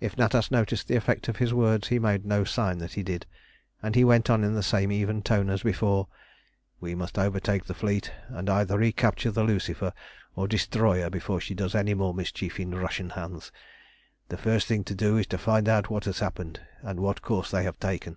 [0.00, 3.26] If Natas noticed the effect of his words he made no sign that he did,
[3.80, 6.08] and he went on in the same even tone as before
[6.80, 9.92] "We must overtake the fleet, and either recapture the Lucifer
[10.34, 13.52] or destroy her before she does any more mischief in Russian hands.
[14.30, 17.52] The first thing to do is to find out what has happened, and what course
[17.52, 18.16] they have taken.